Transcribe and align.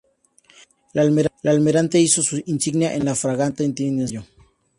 El 0.95 1.19
almirante 1.43 1.99
izó 1.99 2.23
su 2.23 2.41
insignia 2.47 2.95
en 2.95 3.05
la 3.05 3.13
fragata 3.13 3.57
Veinticinco 3.61 3.97
de 3.97 4.05
Mayo. 4.17 4.27